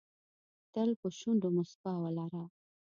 [0.73, 2.43] تل په شونډو موسکا ولره.